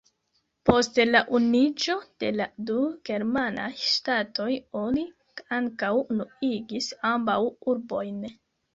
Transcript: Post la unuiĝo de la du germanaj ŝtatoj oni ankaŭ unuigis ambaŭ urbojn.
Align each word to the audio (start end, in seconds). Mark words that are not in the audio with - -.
Post 0.69 0.95
la 1.09 1.19
unuiĝo 1.39 1.97
de 2.23 2.31
la 2.39 2.47
du 2.71 2.79
germanaj 3.11 3.69
ŝtatoj 3.91 4.51
oni 4.83 5.07
ankaŭ 5.61 5.95
unuigis 6.03 6.93
ambaŭ 7.15 7.41
urbojn. 7.73 8.23